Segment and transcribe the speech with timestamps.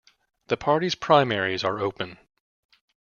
[0.47, 2.17] The party's primaries are open.